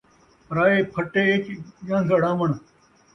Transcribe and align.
پرائے 0.47 0.77
پھٹے 0.93 1.21
اِچ 1.33 1.45
ڄن٘گھ 1.87 2.13
اڑاوݨ 2.15 2.51